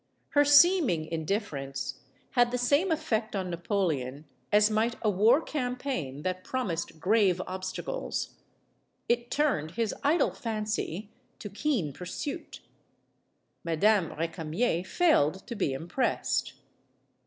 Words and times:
Her 0.29 0.43
seeming 0.43 1.05
in 1.05 1.25
difference 1.25 1.99
had 2.31 2.49
the 2.49 2.57
same 2.57 2.89
effect 2.91 3.35
on 3.35 3.51
Napoleon 3.51 4.25
as 4.51 4.71
might 4.71 4.95
a 5.03 5.11
war 5.11 5.43
campaign 5.43 6.23
that 6.23 6.43
promised 6.43 6.99
grave 6.99 7.39
obstacles. 7.45 8.33
It 9.07 9.29
turned 9.29 9.73
his 9.77 9.93
idle 10.03 10.31
fancy 10.31 11.11
to 11.37 11.51
keen 11.51 11.93
pursuit. 11.93 12.61
Madame 13.63 14.11
Re 14.13 14.27
camier 14.27 14.83
failed 14.83 15.45
to 15.45 15.53
be 15.53 15.71
impressed. 15.71 16.53